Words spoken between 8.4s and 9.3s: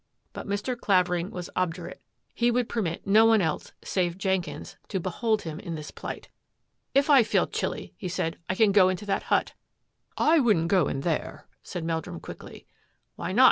I can go into that